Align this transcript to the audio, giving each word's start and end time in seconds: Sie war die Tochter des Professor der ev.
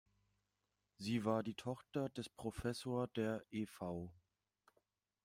Sie 0.97 1.25
war 1.25 1.43
die 1.43 1.53
Tochter 1.53 2.09
des 2.09 2.27
Professor 2.27 3.07
der 3.09 3.43
ev. 3.51 4.09